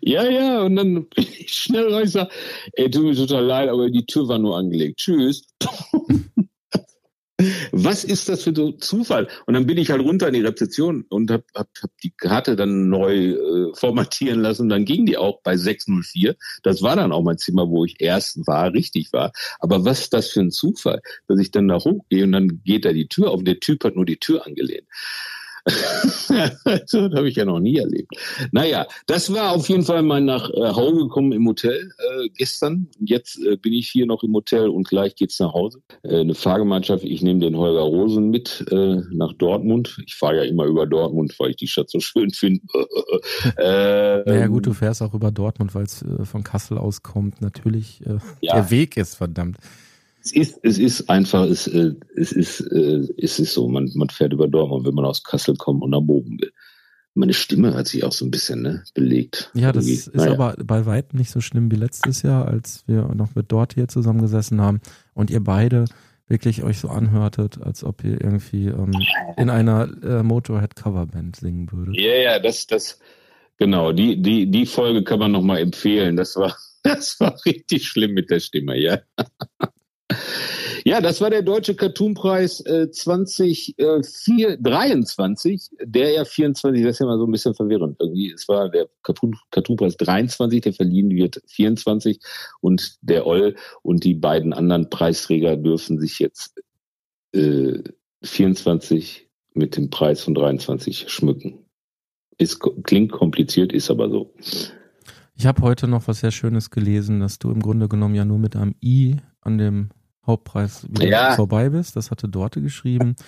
[0.00, 2.30] Ja, ja, und dann bin ich schnell rein, ich sag,
[2.72, 4.98] ey, tut mir total leid, aber die Tür war nur angelegt.
[4.98, 5.46] Tschüss.
[7.72, 9.28] Was ist das für ein Zufall?
[9.44, 12.56] Und dann bin ich halt runter in die Rezeption und habe hab, hab die Karte
[12.56, 14.70] dann neu äh, formatieren lassen.
[14.70, 16.36] Dann ging die auch bei 604.
[16.62, 19.32] Das war dann auch mein Zimmer, wo ich erst war, richtig war.
[19.58, 22.86] Aber was ist das für ein Zufall, dass ich dann da hochgehe und dann geht
[22.86, 24.86] da die Tür auf und der Typ hat nur die Tür angelehnt.
[26.86, 28.12] so habe ich ja noch nie erlebt.
[28.52, 32.88] Naja, das war auf jeden Fall mein nach äh, Hause gekommen im Hotel äh, gestern.
[33.00, 35.82] Jetzt äh, bin ich hier noch im Hotel und gleich geht's nach Hause.
[36.04, 39.98] Äh, eine Fahrgemeinschaft, ich nehme den Holger Rosen mit äh, nach Dortmund.
[40.06, 42.60] Ich fahre ja immer über Dortmund, weil ich die Stadt so schön finde.
[43.56, 47.40] äh, naja gut, du fährst auch über Dortmund, weil es äh, von Kassel aus kommt.
[47.40, 48.54] Natürlich, äh, ja.
[48.54, 49.58] der Weg ist verdammt
[50.26, 54.08] es ist, es ist einfach, es, äh, es ist, äh, es ist so, man, man
[54.08, 56.52] fährt über Dortmund, wenn man aus Kassel kommt und nach oben will.
[57.14, 59.50] Meine Stimme hat sich auch so ein bisschen ne, belegt.
[59.54, 60.00] Ja, das Irgendwie.
[60.00, 60.32] ist naja.
[60.32, 63.88] aber bei weitem nicht so schlimm wie letztes Jahr, als wir noch mit Dort hier
[63.88, 64.80] zusammengesessen haben
[65.14, 65.86] und ihr beide
[66.28, 68.92] wirklich euch so anhörtet, als ob ihr irgendwie ähm,
[69.36, 71.96] in einer äh, Motorhead-Coverband singen würdet.
[71.96, 72.98] Ja, ja, das, das,
[73.58, 76.16] genau, die, die, die Folge kann man nochmal empfehlen.
[76.16, 78.98] Das war, das war richtig schlimm mit der Stimme, ja.
[80.84, 87.06] Ja, das war der Deutsche Cartoonpreis äh, 2023, äh, der ja 24, das ist ja
[87.06, 88.30] mal so ein bisschen verwirrend irgendwie.
[88.30, 92.20] Es war der Cartoon, Cartoonpreis 23, der verliehen wird 24
[92.60, 96.62] und der Oll und die beiden anderen Preisträger dürfen sich jetzt
[97.32, 97.82] äh,
[98.22, 101.64] 24 mit dem Preis von 23 schmücken.
[102.38, 104.32] Ist, klingt kompliziert, ist aber so.
[105.34, 108.38] Ich habe heute noch was sehr Schönes gelesen, dass du im Grunde genommen ja nur
[108.38, 109.16] mit einem I
[109.46, 109.90] an dem
[110.26, 111.34] Hauptpreis wieder ja.
[111.34, 111.96] vorbei bist.
[111.96, 113.16] Das hatte Dorte geschrieben.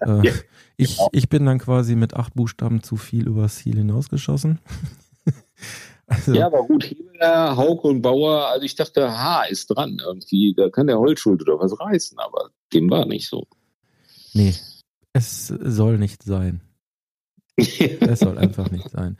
[0.00, 0.32] Äh, ja,
[0.76, 4.58] ich, ich bin dann quasi mit acht Buchstaben zu viel übers Ziel hinausgeschossen.
[6.06, 10.52] also, ja, aber gut, Hebeler, Hauke und Bauer, also ich dachte, H ist dran irgendwie,
[10.54, 13.46] da kann der Holzschuld oder was reißen, aber dem war nicht so.
[14.34, 14.54] Nee,
[15.14, 16.60] es soll nicht sein.
[17.56, 19.16] es soll einfach nicht sein.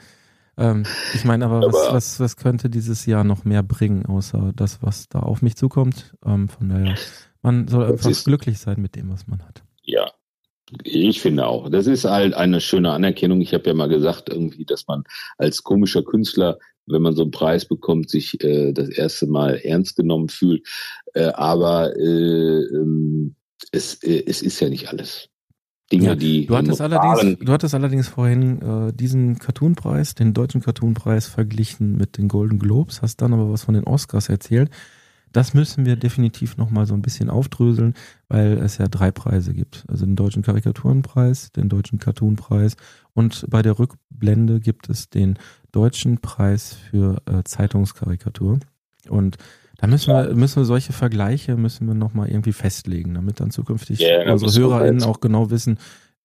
[0.62, 4.53] Ähm, ich meine, aber, aber was, was, was könnte dieses Jahr noch mehr bringen, außer
[4.55, 6.14] das, was da auf mich zukommt?
[6.25, 6.94] Ähm, von daher,
[7.42, 9.64] man soll einfach ist, glücklich sein mit dem, was man hat.
[9.83, 10.11] Ja,
[10.85, 11.68] ich finde auch.
[11.68, 13.40] Das ist halt eine schöne Anerkennung.
[13.40, 15.03] Ich habe ja mal gesagt, irgendwie, dass man
[15.37, 19.96] als komischer Künstler, wenn man so einen Preis bekommt, sich äh, das erste Mal ernst
[19.96, 20.66] genommen fühlt.
[21.14, 23.35] Äh, aber äh, ähm,
[23.72, 25.29] es, äh, es ist ja nicht alles.
[25.92, 26.46] Dinge, ja, die.
[26.46, 32.18] Du hattest, allerdings, du hattest allerdings vorhin äh, diesen Cartoonpreis, den deutschen Cartoonpreis, verglichen mit
[32.18, 34.70] den Golden Globes, hast dann aber was von den Oscars erzählt.
[35.33, 37.94] Das müssen wir definitiv nochmal so ein bisschen aufdröseln,
[38.28, 39.85] weil es ja drei Preise gibt.
[39.88, 42.76] Also den deutschen Karikaturenpreis, den deutschen Cartoonpreis
[43.14, 45.38] und bei der Rückblende gibt es den
[45.70, 48.61] deutschen Preis für äh, Zeitungskarikatur.
[49.09, 49.37] Und
[49.83, 54.01] da müssen wir, müssen wir solche Vergleiche müssen wir nochmal irgendwie festlegen, damit dann zukünftig
[54.01, 55.77] yeah, unsere HörerInnen auch genau wissen,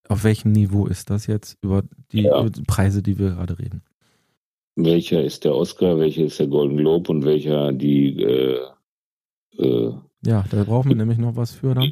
[0.08, 2.46] auf welchem Niveau ist das jetzt über die ja.
[2.68, 3.82] Preise, die wir gerade reden.
[4.76, 8.60] Welcher ist der Oscar, welcher ist der Golden Globe und welcher die äh,
[9.58, 9.92] äh,
[10.24, 11.90] Ja, da brauchen wir nämlich noch was für dann.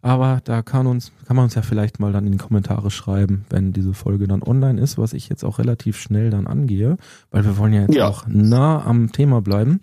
[0.00, 3.44] Aber da kann uns, kann man uns ja vielleicht mal dann in die Kommentare schreiben,
[3.50, 6.96] wenn diese Folge dann online ist, was ich jetzt auch relativ schnell dann angehe,
[7.30, 8.08] weil wir wollen ja jetzt ja.
[8.08, 9.82] auch nah am Thema bleiben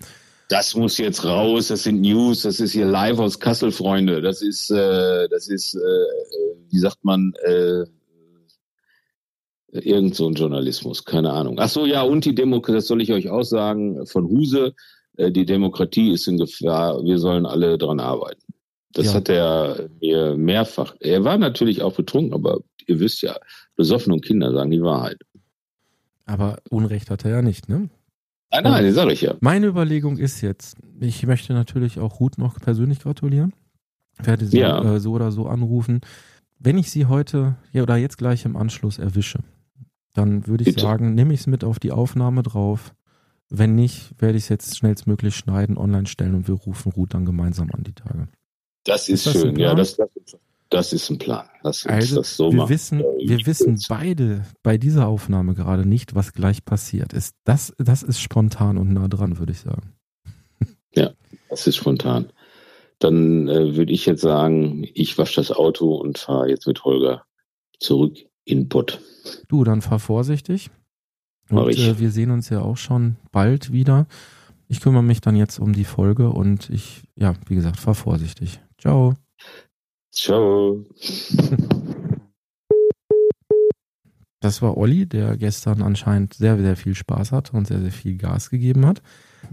[0.52, 4.22] das muss jetzt raus, das sind News, das ist hier live aus Kassel, Freunde.
[4.22, 5.80] Das ist, äh, das ist, äh,
[6.70, 7.86] wie sagt man, äh,
[9.72, 11.56] irgend so ein Journalismus, keine Ahnung.
[11.58, 14.74] Ach so, ja, und die Demokratie, das soll ich euch auch sagen, von Huse,
[15.16, 18.44] äh, die Demokratie ist in Gefahr, wir sollen alle dran arbeiten.
[18.92, 19.14] Das ja.
[19.14, 23.38] hat er mir mehrfach, er war natürlich auch betrunken, aber ihr wisst ja,
[23.78, 25.22] besoffen und Kinder sagen die Wahrheit.
[26.26, 27.90] Aber Unrecht hat er ja nicht, ne?
[28.52, 29.36] Nein, nein, das sage ich ja.
[29.40, 33.54] Meine Überlegung ist jetzt, ich möchte natürlich auch Ruth noch persönlich gratulieren.
[34.22, 34.96] Werde sie ja.
[34.96, 36.02] äh, so oder so anrufen.
[36.60, 39.40] Wenn ich sie heute ja, oder jetzt gleich im Anschluss erwische,
[40.14, 40.82] dann würde ich Bitte.
[40.82, 42.94] sagen, nehme ich es mit auf die Aufnahme drauf.
[43.50, 47.26] Wenn nicht, werde ich es jetzt schnellstmöglich schneiden, online stellen und wir rufen Ruth dann
[47.26, 48.28] gemeinsam an die Tage.
[48.84, 50.10] Das ist, ist das schön, ja, das, das,
[50.72, 51.46] das ist ein Plan.
[51.64, 52.70] Lass uns also, das so wir machen.
[52.70, 57.36] Wissen, wir wissen beide bei dieser Aufnahme gerade nicht, was gleich passiert ist.
[57.44, 59.94] Das, das ist spontan und nah dran, würde ich sagen.
[60.94, 61.12] Ja,
[61.50, 62.34] das ist spontan.
[63.00, 67.24] Dann äh, würde ich jetzt sagen, ich wasche das Auto und fahre jetzt mit Holger
[67.80, 69.00] zurück in Pott.
[69.48, 70.70] Du, dann fahr vorsichtig.
[71.50, 74.06] Und äh, wir sehen uns ja auch schon bald wieder.
[74.68, 78.60] Ich kümmere mich dann jetzt um die Folge und ich, ja, wie gesagt, fahr vorsichtig.
[78.78, 79.16] Ciao.
[80.12, 80.86] Ciao.
[84.42, 88.18] Das war Olli, der gestern anscheinend sehr, sehr viel Spaß hat und sehr, sehr viel
[88.18, 89.02] Gas gegeben hat.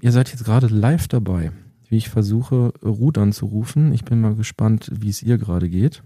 [0.01, 1.53] Ihr seid jetzt gerade live dabei,
[1.89, 3.93] wie ich versuche, Ruth anzurufen.
[3.93, 6.03] Ich bin mal gespannt, wie es ihr gerade geht.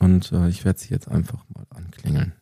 [0.00, 2.32] Und äh, ich werde sie jetzt einfach mal anklingeln.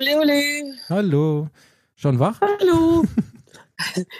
[0.00, 0.74] Leoli.
[0.88, 1.48] Hallo.
[1.94, 2.40] Schon wach?
[2.40, 3.04] Hallo.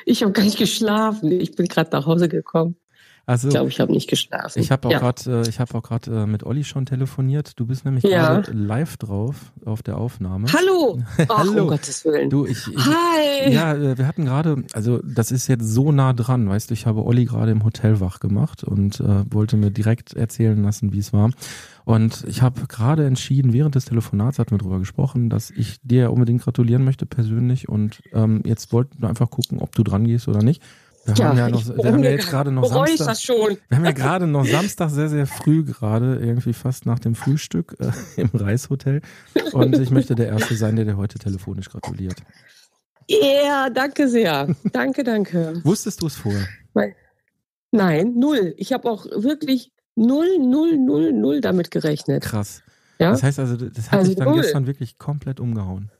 [0.06, 1.30] Ich habe gar nicht geschlafen.
[1.30, 2.76] Ich bin gerade nach Hause gekommen.
[3.24, 4.58] Also, ich glaube, ich habe nicht geschlafen.
[4.58, 4.98] Ich habe auch ja.
[4.98, 7.52] gerade, äh, ich habe auch gerade äh, mit Olli schon telefoniert.
[7.58, 8.40] Du bist nämlich ja.
[8.40, 10.48] gerade live drauf auf der Aufnahme.
[10.52, 11.00] Hallo.
[11.28, 11.62] Ach, Hallo.
[11.62, 12.30] Um Gottes Willen.
[12.30, 13.52] Du, ich, ich Hi.
[13.52, 16.74] Ja, äh, wir hatten gerade, also das ist jetzt so nah dran, weißt du.
[16.74, 20.92] Ich habe Olli gerade im Hotel wach gemacht und äh, wollte mir direkt erzählen lassen,
[20.92, 21.30] wie es war.
[21.84, 26.12] Und ich habe gerade entschieden, während des Telefonats hatten wir darüber gesprochen, dass ich dir
[26.12, 27.68] unbedingt gratulieren möchte persönlich.
[27.68, 30.62] Und ähm, jetzt wollten wir einfach gucken, ob du dran gehst oder nicht.
[31.04, 33.18] Wir ja, haben ja, noch, wir haben ja jetzt gerade noch Samstag.
[33.68, 37.76] Wir haben ja gerade noch Samstag sehr, sehr früh gerade, irgendwie fast nach dem Frühstück
[37.80, 39.00] äh, im Reishotel.
[39.52, 42.22] Und ich möchte der Erste sein, der dir heute telefonisch gratuliert.
[43.08, 44.54] Ja, danke sehr.
[44.72, 45.60] Danke, danke.
[45.64, 46.46] Wusstest du es vorher?
[47.72, 48.54] Nein, null.
[48.58, 52.22] Ich habe auch wirklich null, null, null, null damit gerechnet.
[52.22, 52.62] Krass.
[52.98, 53.10] Ja?
[53.10, 54.42] Das heißt also, das hat also dich dann null.
[54.42, 55.90] gestern wirklich komplett umgehauen.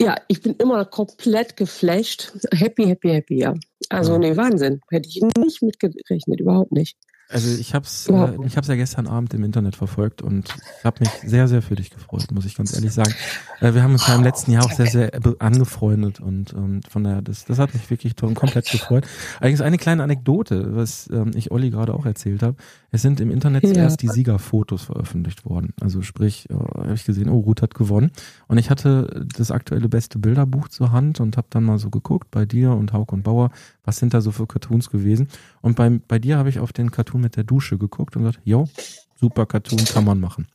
[0.00, 2.32] Ja, ich bin immer komplett geflasht.
[2.52, 3.54] Happy, happy, happy, ja.
[3.88, 4.18] Also, ja.
[4.18, 4.80] nee, Wahnsinn.
[4.90, 6.96] Hätte ich nicht mitgerechnet, überhaupt nicht.
[7.30, 11.00] Also ich habe es äh, ich hab's ja gestern Abend im Internet verfolgt und habe
[11.00, 13.14] mich sehr, sehr für dich gefreut, muss ich ganz ehrlich sagen.
[13.60, 17.04] Äh, wir haben uns ja im letzten Jahr auch sehr, sehr angefreundet und ähm, von
[17.04, 19.04] daher, das, das hat mich wirklich toll, komplett gefreut.
[19.40, 22.56] Allerdings eine kleine Anekdote, was ähm, ich Olli gerade auch erzählt habe.
[22.90, 23.74] Es sind im Internet ja.
[23.74, 25.74] zuerst die Siegerfotos veröffentlicht worden.
[25.80, 28.10] Also sprich, äh, habe ich gesehen, oh, Ruth hat gewonnen.
[28.46, 32.30] Und ich hatte das aktuelle beste Bilderbuch zur Hand und habe dann mal so geguckt
[32.30, 33.50] bei dir und Hauk und Bauer,
[33.84, 35.28] was sind da so für Cartoons gewesen.
[35.60, 38.40] Und bei, bei dir habe ich auf den Cartoon mit der Dusche geguckt und gesagt,
[38.44, 38.68] jo,
[39.16, 40.46] super Cartoon kann man machen.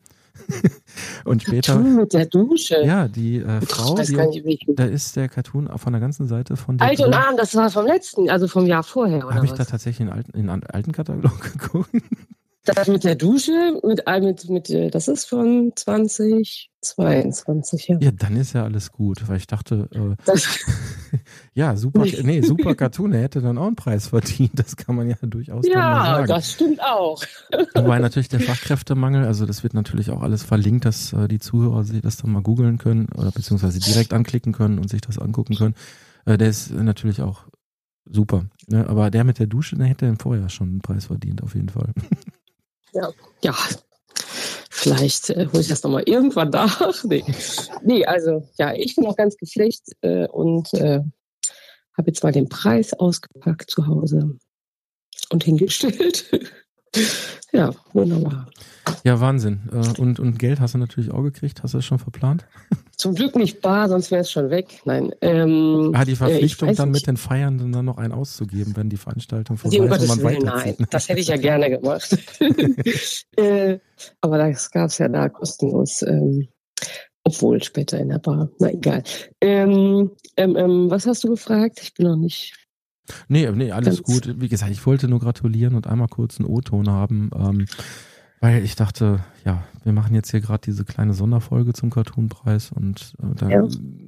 [1.26, 1.74] und später.
[1.74, 2.84] Cartoon mit der Dusche.
[2.84, 6.78] Ja, die äh, Frau, die, nicht, da ist der Cartoon von der ganzen Seite von
[6.78, 6.88] der.
[6.88, 9.36] Alt und Arm, das war vom letzten, also vom Jahr vorher, oder?
[9.36, 11.90] Habe ich da tatsächlich in alten, in alten Katalog geguckt?
[12.66, 13.52] Das mit der Dusche,
[13.84, 17.98] mit, mit, mit, das ist von 2022, ja.
[18.00, 20.16] Ja, dann ist ja alles gut, weil ich dachte, äh,
[21.54, 25.10] ja, super, nee, super Cartoon, er hätte dann auch einen Preis verdient, das kann man
[25.10, 26.28] ja durchaus Ja, sagen.
[26.28, 27.22] das stimmt auch.
[27.76, 31.84] Wobei natürlich der Fachkräftemangel, also das wird natürlich auch alles verlinkt, dass äh, die Zuhörer
[31.84, 35.56] sich das dann mal googeln können oder beziehungsweise direkt anklicken können und sich das angucken
[35.56, 35.76] können.
[36.26, 37.44] Äh, der ist natürlich auch
[38.06, 38.46] super.
[38.68, 38.88] Ne?
[38.88, 41.68] Aber der mit der Dusche, der hätte im Vorjahr schon einen Preis verdient, auf jeden
[41.70, 41.92] Fall.
[42.94, 43.12] Ja,
[43.44, 43.56] ja.
[44.70, 47.04] Vielleicht äh, hole ich das nochmal irgendwann nach.
[47.04, 47.24] Nee.
[47.84, 51.00] nee, also ja, ich bin auch ganz gepflegt äh, und äh,
[51.98, 54.38] habe jetzt mal den Preis ausgepackt zu Hause
[55.30, 56.30] und hingestellt.
[57.52, 58.50] ja, wunderbar.
[59.04, 59.70] Ja, Wahnsinn.
[59.72, 61.64] Äh, und, und Geld hast du natürlich auch gekriegt.
[61.64, 62.46] Hast du das schon verplant?
[62.96, 64.82] Zum Glück nicht bar, sonst wäre es schon weg.
[64.86, 65.12] Nein.
[65.22, 68.98] Ähm, ah, die Verpflichtung äh, dann mit den Feiernden dann noch einen auszugeben, wenn die
[68.98, 72.18] Veranstaltung vorbei ist und man Willen, Nein, das hätte ich ja gerne gemacht.
[73.36, 73.80] äh,
[74.22, 76.04] aber das gab es ja da kostenlos.
[76.04, 76.48] Ähm,
[77.24, 78.50] obwohl später in der Bar.
[78.60, 79.04] Na egal.
[79.42, 81.80] Ähm, ähm, ähm, was hast du gefragt?
[81.82, 82.54] Ich bin noch nicht.
[83.28, 84.40] Nee, nee, alles gut.
[84.40, 87.30] Wie gesagt, ich wollte nur gratulieren und einmal kurz einen O-Ton haben.
[88.44, 92.72] Ähm, weil ich dachte, ja, wir machen jetzt hier gerade diese kleine Sonderfolge zum Cartoonpreis
[92.72, 93.68] und äh, da ja.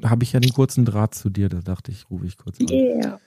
[0.09, 2.67] habe ich ja den kurzen Draht zu dir, da dachte ich, rufe ich kurz an.
[2.69, 3.19] Yeah.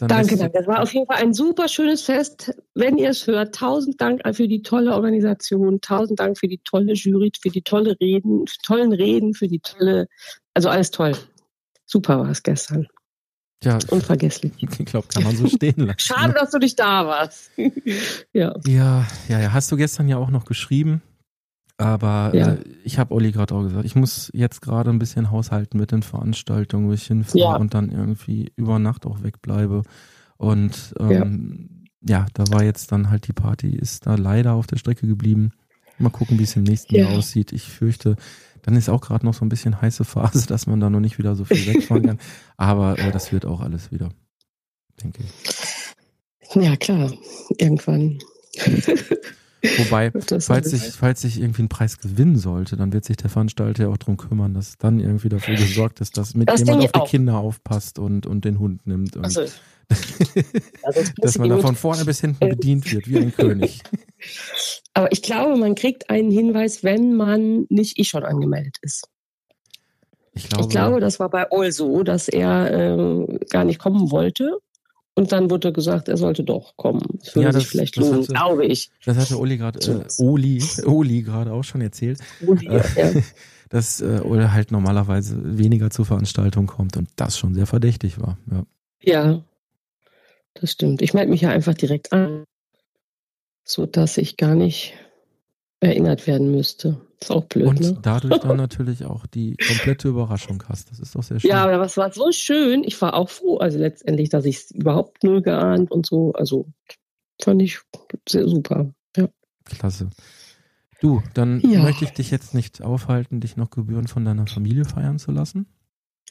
[0.00, 0.50] danke, danke.
[0.50, 2.54] Das war auf jeden Fall ein super schönes Fest.
[2.74, 6.94] Wenn ihr es hört, tausend Dank für die tolle Organisation, tausend Dank für die tolle
[6.94, 10.08] Jury, für die tolle Reden, tollen Reden, für die tolle,
[10.54, 11.12] also alles toll.
[11.86, 12.88] Super war es gestern.
[13.64, 14.52] Ja, unvergesslich.
[14.78, 15.98] Ich glaube, kann man so stehen lassen.
[15.98, 16.34] Schade, ne?
[16.40, 17.50] dass du nicht da warst.
[18.32, 18.54] ja.
[18.64, 19.06] ja.
[19.28, 21.02] Ja, ja, Hast du gestern ja auch noch geschrieben.
[21.76, 22.52] Aber ja.
[22.52, 25.90] äh, ich habe Olli gerade auch gesagt, ich muss jetzt gerade ein bisschen haushalten mit
[25.90, 27.56] den Veranstaltungen, wo ich hinfahre ja.
[27.56, 29.82] und dann irgendwie über Nacht auch wegbleibe.
[30.36, 32.20] Und ähm, ja.
[32.20, 32.26] ja.
[32.34, 35.52] da war jetzt dann halt die Party, ist da leider auf der Strecke geblieben.
[35.98, 37.52] Mal gucken, wie es im nächsten Jahr aussieht.
[37.52, 38.16] Ich fürchte,
[38.64, 41.18] dann ist auch gerade noch so ein bisschen heiße Phase, dass man da noch nicht
[41.18, 42.18] wieder so viel wegfahren kann.
[42.56, 44.10] Aber äh, das wird auch alles wieder,
[45.02, 46.62] denke ich.
[46.62, 47.12] Ja, klar.
[47.58, 48.18] Irgendwann.
[49.78, 53.84] Wobei, falls ich, falls ich irgendwie einen Preis gewinnen sollte, dann wird sich der Veranstalter
[53.84, 56.92] ja auch darum kümmern, dass dann irgendwie dafür gesorgt ist, dass mit das jemand auf
[56.92, 57.08] die auch.
[57.08, 59.16] Kinder aufpasst und, und den Hund nimmt.
[59.16, 59.46] Und also,
[61.18, 63.82] dass man da von vorne bis hinten bedient wird, wie ein König.
[64.94, 69.08] Aber ich glaube, man kriegt einen Hinweis, wenn man nicht eh schon angemeldet ist.
[70.34, 74.10] Ich glaube, ich glaube das war bei Ol so, dass er äh, gar nicht kommen
[74.10, 74.58] wollte.
[75.16, 77.02] Und dann wurde gesagt, er sollte doch kommen.
[77.20, 78.90] Das würde ja, das, sich vielleicht lohnen, hatte, glaube ich.
[79.04, 82.18] Das hatte Oli gerade, äh, Oli, Oli gerade auch schon erzählt.
[82.44, 83.22] Oli, äh, ja.
[83.68, 88.38] Dass äh, Ole halt normalerweise weniger zur Veranstaltung kommt und das schon sehr verdächtig war.
[88.50, 88.64] Ja,
[89.02, 89.44] ja
[90.54, 91.02] das stimmt.
[91.02, 92.44] Ich melde mich ja einfach direkt an
[93.64, 94.94] so dass ich gar nicht
[95.80, 97.00] erinnert werden müsste.
[97.20, 97.66] Ist auch blöd.
[97.66, 97.98] Und ne?
[98.02, 100.90] dadurch dann natürlich auch die komplette Überraschung hast.
[100.90, 101.50] Das ist doch sehr schön.
[101.50, 102.84] Ja, aber was war so schön.
[102.84, 106.32] Ich war auch froh, also letztendlich, dass ich es überhaupt null geahnt und so.
[106.32, 106.66] Also
[107.42, 107.80] fand ich
[108.28, 108.90] sehr super.
[109.16, 109.28] Ja.
[109.64, 110.10] Klasse.
[111.00, 111.82] Du, dann ja.
[111.82, 115.66] möchte ich dich jetzt nicht aufhalten, dich noch Gebühren von deiner Familie feiern zu lassen.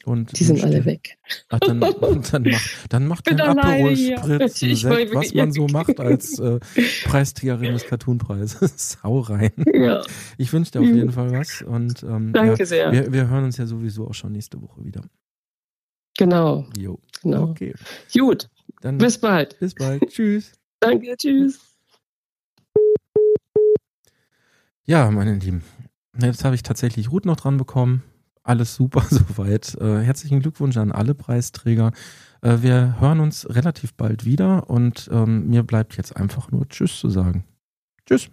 [0.04, 1.16] Und die sind alle weg.
[1.48, 1.80] Ach, dann,
[2.30, 6.60] dann macht, dann macht ein Aperol Spritzen, Sekt, was man so macht als äh,
[7.04, 8.98] Preisträgerin des Cartoonpreises.
[9.02, 9.52] Hau rein.
[9.72, 10.02] Ja.
[10.36, 11.62] Ich wünsche dir auf jeden Fall was.
[11.62, 12.92] Und, ähm, Danke ja, sehr.
[12.92, 15.02] Wir, wir hören uns ja sowieso auch schon nächste Woche wieder.
[16.18, 16.66] Genau.
[16.78, 17.00] Jo.
[17.22, 17.50] Genau.
[17.50, 17.74] Okay.
[18.12, 18.50] Gut.
[18.82, 19.58] Dann bis bald.
[19.58, 20.02] Bis bald.
[20.10, 20.52] tschüss.
[20.80, 21.60] Danke, tschüss.
[24.84, 25.64] Ja, meine Lieben.
[26.20, 28.02] Jetzt habe ich tatsächlich Ruth noch dran bekommen
[28.44, 29.74] alles super soweit.
[29.80, 31.92] Äh, herzlichen Glückwunsch an alle Preisträger.
[32.42, 37.00] Äh, wir hören uns relativ bald wieder und ähm, mir bleibt jetzt einfach nur Tschüss
[37.00, 37.44] zu sagen.
[38.06, 38.30] Tschüss.